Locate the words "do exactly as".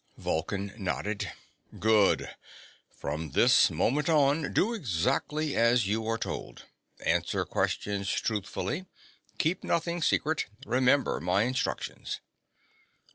4.51-5.85